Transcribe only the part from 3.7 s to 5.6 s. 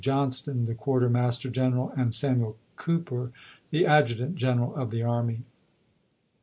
Adjutant General of the Army.